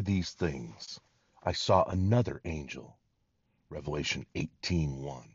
[0.00, 0.98] After these things,
[1.42, 2.96] I saw another angel.
[3.68, 5.34] Revelation 18:1.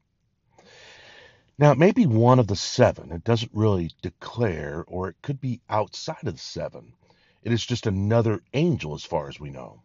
[1.59, 3.11] Now, it may be one of the seven.
[3.11, 6.95] It doesn't really declare, or it could be outside of the seven.
[7.43, 9.83] It is just another angel, as far as we know,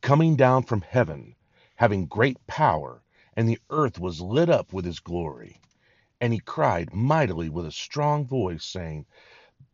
[0.00, 1.36] coming down from heaven,
[1.76, 3.02] having great power,
[3.36, 5.60] and the earth was lit up with his glory.
[6.18, 9.04] And he cried mightily with a strong voice, saying,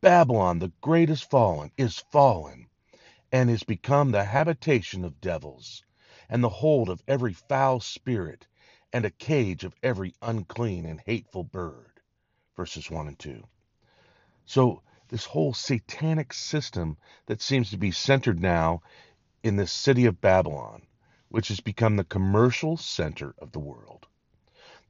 [0.01, 2.67] Babylon the great is fallen, is fallen,
[3.33, 5.85] and is become the habitation of devils,
[6.29, 8.47] and the hold of every foul spirit
[8.93, 12.01] and a cage of every unclean and hateful bird.
[12.57, 13.43] Verses 1 and 2.
[14.47, 18.83] So, this whole satanic system that seems to be centered now
[19.43, 20.83] in the city of Babylon,
[21.29, 24.07] which has become the commercial center of the world.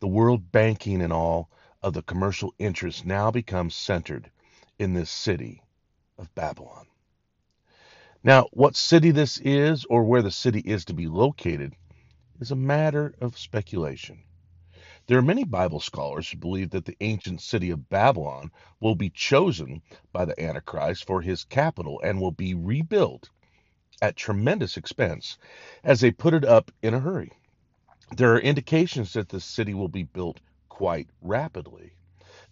[0.00, 1.50] The world banking and all
[1.82, 4.30] of the commercial interests now becomes centered
[4.78, 5.62] in this city
[6.18, 6.86] of Babylon.
[8.22, 11.74] Now, what city this is or where the city is to be located
[12.38, 14.24] is a matter of speculation.
[15.06, 19.08] There are many Bible scholars who believe that the ancient city of Babylon will be
[19.08, 19.80] chosen
[20.12, 23.30] by the Antichrist for his capital and will be rebuilt
[24.02, 25.38] at tremendous expense
[25.82, 27.32] as they put it up in a hurry.
[28.14, 31.94] There are indications that the city will be built quite rapidly,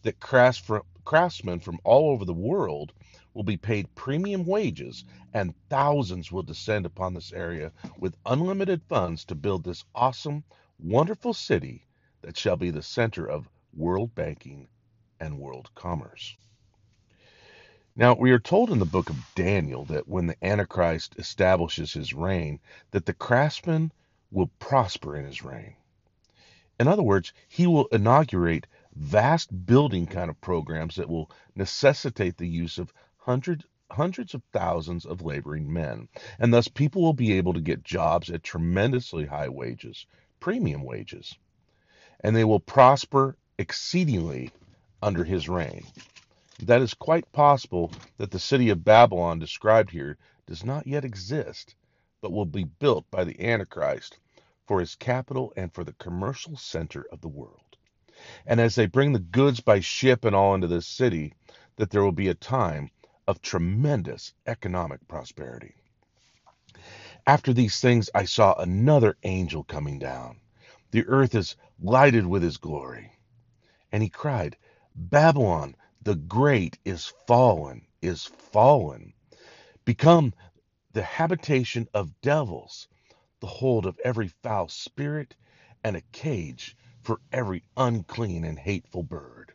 [0.02, 2.92] that craftsmen from all over the world
[3.34, 9.24] will be paid premium wages, and thousands will descend upon this area with unlimited funds
[9.24, 10.42] to build this awesome,
[10.78, 11.86] wonderful city
[12.22, 14.68] that shall be the center of world banking
[15.20, 16.36] and world commerce.
[17.94, 22.14] Now, we are told in the book of Daniel that when the Antichrist establishes his
[22.14, 22.60] reign,
[22.92, 23.92] that the craftsman
[24.30, 25.74] will prosper in his reign.
[26.78, 32.48] In other words, he will inaugurate vast building kind of programs that will necessitate the
[32.48, 37.54] use of hundreds hundreds of thousands of laboring men, and thus people will be able
[37.54, 40.04] to get jobs at tremendously high wages,
[40.40, 41.34] premium wages,
[42.20, 44.50] and they will prosper exceedingly
[45.02, 45.86] under his reign.
[46.60, 51.74] That is quite possible that the city of Babylon described here does not yet exist,
[52.20, 54.18] but will be built by the Antichrist
[54.66, 57.67] for his capital and for the commercial center of the world.
[58.46, 61.34] And as they bring the goods by ship and all into this city,
[61.76, 62.90] that there will be a time
[63.26, 65.74] of tremendous economic prosperity.
[67.26, 70.40] After these things, I saw another angel coming down.
[70.92, 73.12] The earth is lighted with his glory.
[73.92, 74.56] And he cried,
[74.96, 79.12] Babylon the great is fallen, is fallen,
[79.84, 80.32] become
[80.92, 82.88] the habitation of devils,
[83.40, 85.36] the hold of every foul spirit,
[85.84, 89.52] and a cage for every unclean and hateful bird.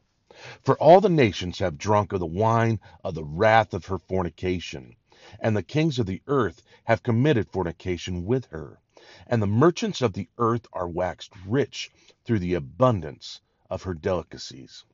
[0.61, 4.95] For all the nations have drunk of the wine of the wrath of her fornication,
[5.39, 8.79] and the kings of the earth have committed fornication with her,
[9.27, 11.91] and the merchants of the earth are waxed rich
[12.25, 14.85] through the abundance of her delicacies.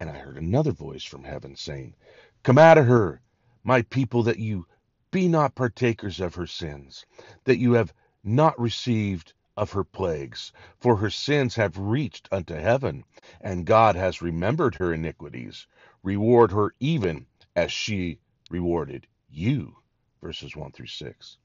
[0.00, 1.94] And I heard another voice from heaven saying,
[2.42, 3.20] Come out of her,
[3.62, 4.66] my people, that you
[5.10, 7.04] be not partakers of her sins,
[7.44, 7.92] that you have
[8.22, 13.04] not received of her plagues, for her sins have reached unto heaven,
[13.40, 15.66] and God has remembered her iniquities.
[16.04, 17.26] Reward her even
[17.56, 18.20] as she
[18.50, 19.76] rewarded you.
[20.22, 21.38] Verses 1 through 6.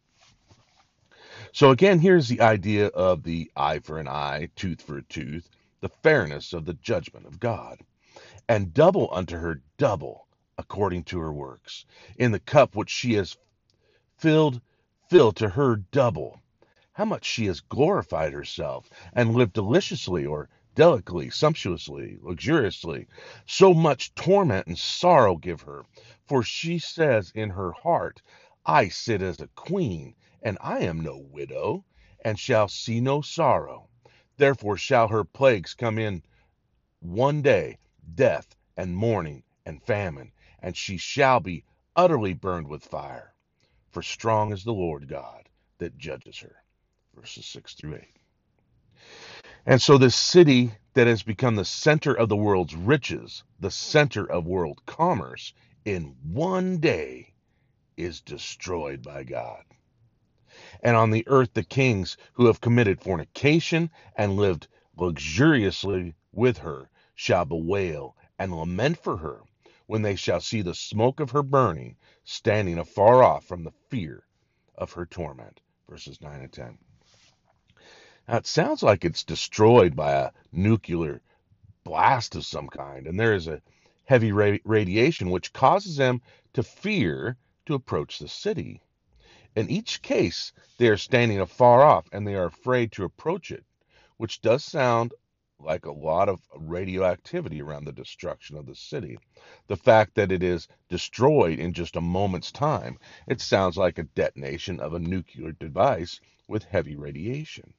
[1.52, 5.50] So again, here's the idea of the eye for an eye, tooth for a tooth,
[5.82, 7.80] the fairness of the judgment of God.
[8.48, 10.28] And double unto her double
[10.60, 11.86] according to her works.
[12.18, 13.36] In the cup which she has
[14.18, 14.62] filled,
[15.10, 16.43] fill to her double
[16.94, 23.08] how much she has glorified herself and lived deliciously or delicately, sumptuously, luxuriously.
[23.48, 25.86] So much torment and sorrow give her,
[26.28, 28.22] for she says in her heart,
[28.66, 31.84] I sit as a queen, and I am no widow,
[32.24, 33.90] and shall see no sorrow.
[34.38, 36.24] Therefore shall her plagues come in
[37.00, 37.80] one day,
[38.14, 41.66] death and mourning and famine, and she shall be
[41.96, 43.34] utterly burned with fire.
[43.90, 45.50] For strong is the Lord God
[45.80, 46.63] that judges her
[47.16, 48.08] verses 6 through 8.
[49.66, 54.30] And so, this city that has become the center of the world's riches, the center
[54.30, 55.54] of world commerce,
[55.86, 57.34] in one day
[57.98, 59.64] is destroyed by God.
[60.82, 64.68] And on the earth, the kings who have committed fornication and lived
[64.98, 69.42] luxuriously with her shall bewail and lament for her
[69.86, 74.26] when they shall see the smoke of her burning, standing afar off from the fear
[74.76, 75.62] of her torment.
[75.90, 76.78] Verses 9 and 10.
[78.26, 81.22] Now, it sounds like it's destroyed by a nuclear
[81.84, 83.62] blast of some kind, and there is a
[84.06, 86.22] heavy ra- radiation which causes them
[86.54, 88.82] to fear to approach the city.
[89.58, 93.66] In each case, they are standing afar off and they are afraid to approach it,
[94.16, 95.14] which does sound
[95.60, 99.18] like a lot of radioactivity around the destruction of the city.
[99.68, 104.04] The fact that it is destroyed in just a moment's time, it sounds like a
[104.04, 107.74] detonation of a nuclear device with heavy radiation.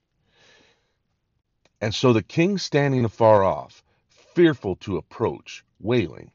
[1.84, 6.32] And so the king standing afar off, fearful to approach, wailing,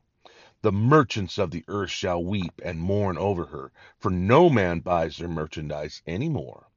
[0.61, 5.17] the merchants of the earth shall weep and mourn over her, for no man buys
[5.17, 6.69] their merchandise any more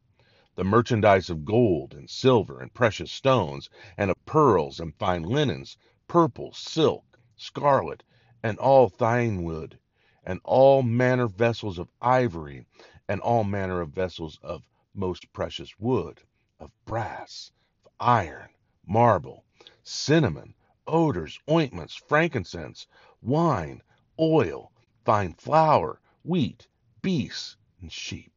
[0.55, 5.77] the merchandise of gold and silver and precious stones, and of pearls and fine linens,
[6.09, 8.03] purple, silk, scarlet,
[8.43, 9.79] and all thyine wood,
[10.25, 12.65] and all manner vessels of ivory,
[13.07, 16.23] and all manner of vessels of most precious wood,
[16.59, 17.53] of brass,
[17.85, 18.49] of iron,
[18.87, 19.45] marble,
[19.83, 20.55] cinnamon,
[20.87, 22.87] odors, ointments, frankincense,
[23.21, 23.83] wine,
[24.19, 24.73] oil,
[25.05, 26.67] fine flour, wheat,
[27.01, 28.33] beasts, and sheep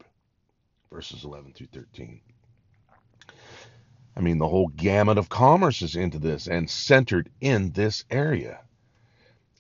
[0.96, 2.22] verses 11 through 13.
[4.16, 8.62] I mean, the whole gamut of commerce is into this and centered in this area.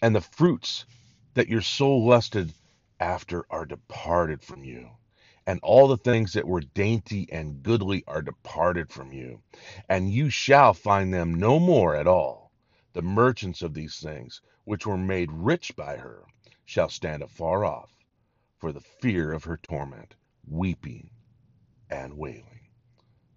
[0.01, 0.85] And the fruits
[1.33, 2.53] that your soul lusted
[3.01, 4.89] after are departed from you.
[5.47, 9.41] And all the things that were dainty and goodly are departed from you.
[9.89, 12.51] And you shall find them no more at all.
[12.93, 16.25] The merchants of these things, which were made rich by her,
[16.65, 17.91] shall stand afar off
[18.57, 20.15] for the fear of her torment,
[20.47, 21.09] weeping
[21.89, 22.61] and wailing.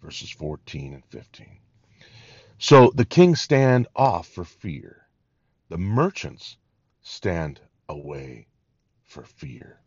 [0.02, 1.58] Verses 14 and 15.
[2.58, 5.06] So the kings stand off for fear.
[5.68, 6.56] The merchants
[7.02, 8.46] stand away
[9.04, 9.80] for fear.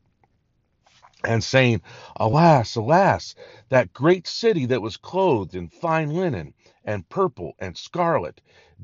[1.26, 1.82] And saying,
[2.18, 3.36] Alas, alas,
[3.70, 6.54] that great city that was clothed in fine linen
[6.84, 8.42] and purple and scarlet,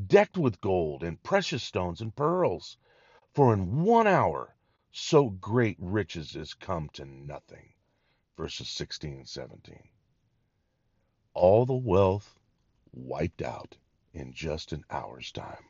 [0.07, 2.77] decked with gold and precious stones and pearls.
[3.33, 4.55] For in one hour
[4.91, 7.69] so great riches is come to nothing
[8.37, 9.79] verses 16 and 17.
[11.33, 12.39] All the wealth
[12.93, 13.77] wiped out
[14.13, 15.65] in just an hour's time.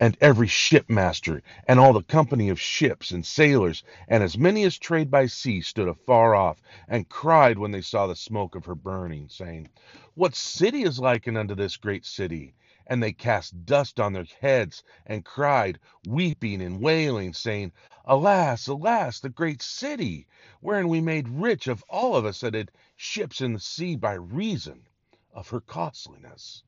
[0.00, 4.78] And every shipmaster and all the company of ships and sailors and as many as
[4.78, 8.76] trade by sea stood afar off and cried when they saw the smoke of her
[8.76, 9.68] burning, saying,
[10.14, 12.54] What city is likened unto this great city?
[12.86, 17.72] And they cast dust on their heads and cried, weeping and wailing, saying,
[18.04, 20.28] Alas, alas, the great city,
[20.60, 24.14] wherein we made rich of all of us that had ships in the sea by
[24.14, 24.86] reason
[25.32, 26.62] of her costliness.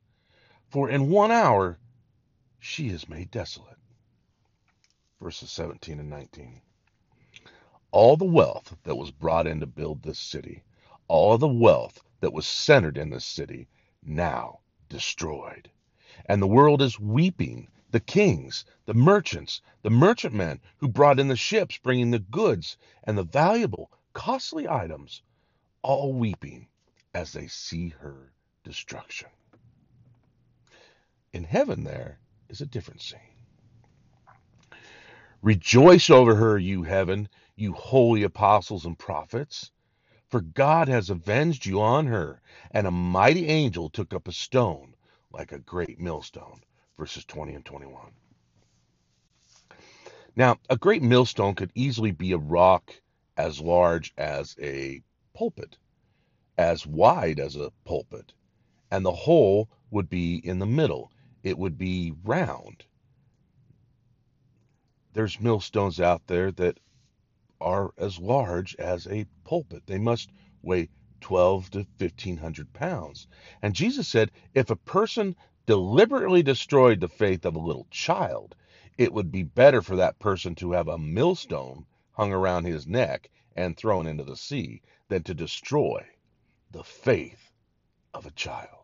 [0.69, 1.79] For in one hour
[2.61, 3.77] she is made desolate.
[5.19, 6.61] Verses 17 and 19.
[7.91, 10.63] All the wealth that was brought in to build this city,
[11.09, 13.67] all the wealth that was centered in this city,
[14.01, 15.69] now destroyed
[16.25, 17.67] and the world is weeping.
[17.89, 23.17] The kings, the merchants, the merchantmen who brought in the ships bringing the goods and
[23.17, 25.21] the valuable, costly items,
[25.81, 26.67] all weeping
[27.13, 28.31] as they see her
[28.63, 29.29] destruction.
[31.33, 32.19] In heaven, there
[32.51, 33.19] is a different scene.
[35.41, 39.71] Rejoice over her, you heaven, you holy apostles and prophets,
[40.29, 42.41] for God has avenged you on her,
[42.71, 44.93] and a mighty angel took up a stone
[45.31, 46.61] like a great millstone.
[46.97, 48.11] Verses 20 and 21.
[50.35, 52.93] Now, a great millstone could easily be a rock
[53.37, 55.01] as large as a
[55.33, 55.77] pulpit,
[56.57, 58.33] as wide as a pulpit,
[58.91, 61.11] and the hole would be in the middle.
[61.43, 62.85] It would be round.
[65.13, 66.79] There's millstones out there that
[67.59, 69.83] are as large as a pulpit.
[69.85, 70.31] They must
[70.61, 70.89] weigh
[71.21, 73.27] 12 to 1500 pounds.
[73.61, 78.55] And Jesus said, if a person deliberately destroyed the faith of a little child,
[78.97, 83.29] it would be better for that person to have a millstone hung around his neck
[83.55, 86.05] and thrown into the sea than to destroy
[86.71, 87.51] the faith
[88.13, 88.80] of a child.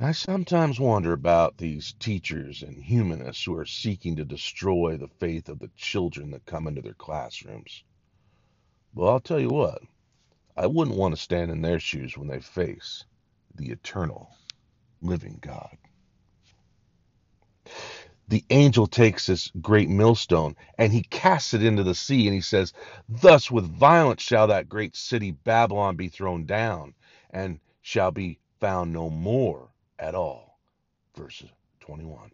[0.00, 5.48] I sometimes wonder about these teachers and humanists who are seeking to destroy the faith
[5.48, 7.82] of the children that come into their classrooms.
[8.94, 9.82] Well, I'll tell you what,
[10.56, 13.06] I wouldn't want to stand in their shoes when they face
[13.56, 14.30] the eternal
[15.02, 15.76] living God.
[18.28, 22.40] The angel takes this great millstone and he casts it into the sea and he
[22.40, 22.72] says,
[23.08, 26.94] Thus with violence shall that great city Babylon be thrown down
[27.30, 30.58] and shall be found no more at all.
[31.16, 31.44] Verse
[31.80, 32.30] 21.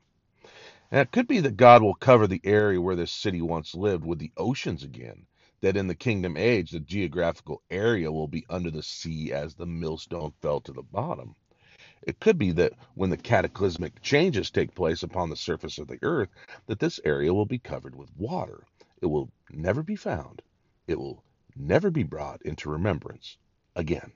[0.90, 4.04] And it could be that God will cover the area where this city once lived
[4.04, 5.26] with the oceans again
[5.64, 9.64] that in the kingdom age, the geographical area will be under the sea as the
[9.64, 11.34] millstone fell to the bottom.
[12.02, 15.98] It could be that when the cataclysmic changes take place upon the surface of the
[16.02, 16.28] earth,
[16.66, 18.66] that this area will be covered with water.
[19.00, 20.42] it will never be found.
[20.86, 21.24] It will
[21.56, 23.38] never be brought into remembrance
[23.74, 24.12] again.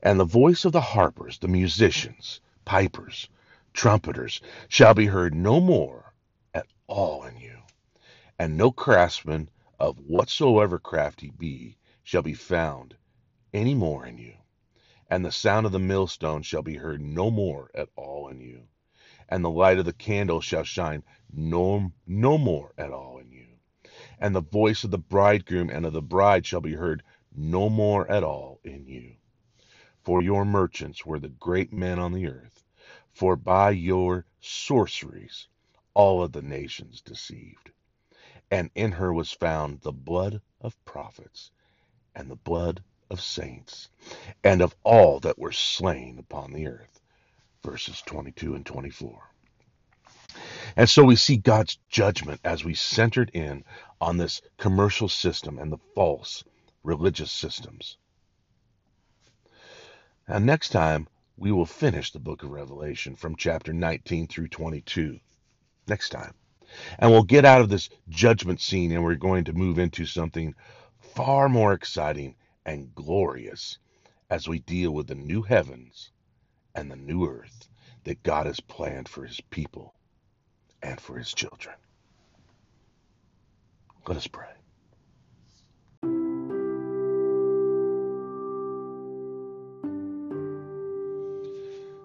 [0.00, 3.28] And the voice of the harpers, the musicians, pipers,
[3.72, 6.14] trumpeters shall be heard no more
[6.54, 7.58] at all in you,
[8.38, 9.50] and no craftsman
[9.80, 12.96] of whatsoever craft he be shall be found
[13.52, 14.34] any more in you,
[15.10, 18.68] and the sound of the millstone shall be heard no more at all in you,
[19.28, 21.02] and the light of the candle shall shine
[21.32, 23.46] no, no more at all in you,
[24.20, 27.02] and the voice of the bridegroom and of the bride shall be heard
[27.34, 29.14] no more at all in you.
[30.08, 32.64] For your merchants were the great men on the earth,
[33.12, 35.48] for by your sorceries
[35.92, 37.72] all of the nations deceived.
[38.50, 41.50] And in her was found the blood of prophets
[42.14, 43.90] and the blood of saints
[44.42, 47.02] and of all that were slain upon the earth.
[47.62, 49.30] Verses 22 and 24.
[50.74, 53.62] And so we see God's judgment as we centered in
[54.00, 56.44] on this commercial system and the false
[56.82, 57.98] religious systems.
[60.28, 61.08] Now, next time,
[61.38, 65.20] we will finish the book of Revelation from chapter 19 through 22.
[65.86, 66.34] Next time.
[66.98, 70.54] And we'll get out of this judgment scene and we're going to move into something
[71.00, 72.34] far more exciting
[72.66, 73.78] and glorious
[74.28, 76.10] as we deal with the new heavens
[76.74, 77.68] and the new earth
[78.04, 79.94] that God has planned for his people
[80.82, 81.76] and for his children.
[84.06, 84.57] Let us pray.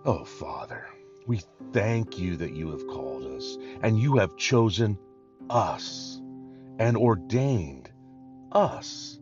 [0.05, 0.85] Oh, Father,
[1.27, 1.39] we
[1.71, 4.99] thank you that you have called us and you have chosen
[5.49, 6.19] us
[6.77, 7.89] and ordained
[8.51, 9.17] us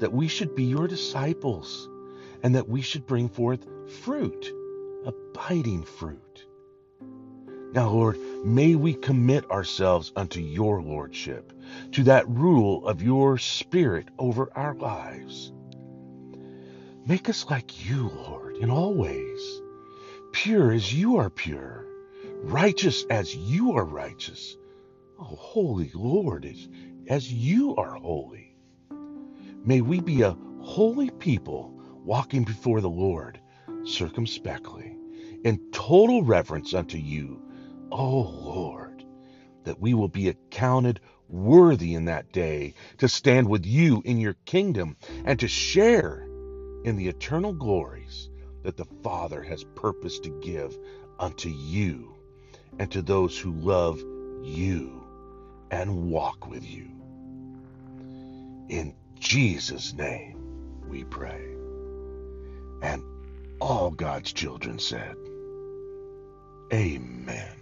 [0.00, 1.88] that we should be your disciples
[2.42, 3.66] and that we should bring forth
[4.02, 4.52] fruit,
[5.06, 6.44] abiding fruit.
[7.72, 11.50] Now, Lord, may we commit ourselves unto your lordship,
[11.92, 15.50] to that rule of your spirit over our lives.
[17.06, 19.62] Make us like you, Lord, in all ways,
[20.32, 21.86] pure as you are pure,
[22.42, 24.56] righteous as you are righteous.
[25.18, 26.68] Oh, holy Lord, as,
[27.08, 28.56] as you are holy.
[29.64, 33.40] May we be a holy people walking before the Lord
[33.84, 34.96] circumspectly,
[35.44, 37.42] in total reverence unto you
[37.92, 39.04] O Lord,
[39.64, 44.34] that we will be accounted worthy in that day to stand with you in your
[44.44, 46.26] kingdom and to share
[46.84, 48.29] in the eternal glories
[48.62, 50.76] that the Father has purposed to give
[51.18, 52.14] unto you
[52.78, 53.98] and to those who love
[54.42, 55.04] you
[55.70, 56.88] and walk with you.
[58.68, 60.38] In Jesus' name
[60.88, 61.44] we pray.
[62.82, 63.02] And
[63.60, 65.14] all God's children said,
[66.72, 67.59] Amen.